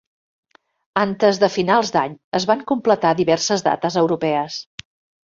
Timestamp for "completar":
2.71-3.13